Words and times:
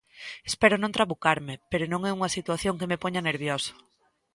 Espero 0.49 0.75
non 0.79 0.95
trabucarme, 0.97 1.53
pero 1.71 1.83
non 1.91 2.01
é 2.09 2.11
unha 2.17 2.33
situación 2.37 2.77
que 2.79 2.89
me 2.91 3.01
poña 3.03 3.25
nervioso. 3.29 3.73